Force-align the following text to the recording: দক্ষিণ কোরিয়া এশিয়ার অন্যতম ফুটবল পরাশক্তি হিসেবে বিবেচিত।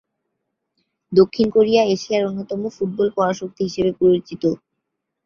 দক্ষিণ 1.11 1.47
কোরিয়া 1.49 1.83
এশিয়ার 1.87 2.27
অন্যতম 2.29 2.61
ফুটবল 2.75 3.07
পরাশক্তি 3.17 3.61
হিসেবে 3.67 3.91
বিবেচিত। 3.97 4.43